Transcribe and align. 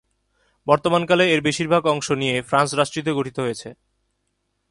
বর্তমানকালে 0.67 1.25
এর 1.33 1.41
বেশির 1.41 1.67
ভাগ 1.67 1.83
অংশ 1.85 2.07
নিয়ে 2.11 2.35
ফ্রান্স 2.41 2.69
রাষ্ট্রটি 2.73 3.11
গঠিত 3.11 3.37
হয়েছে। 3.39 3.69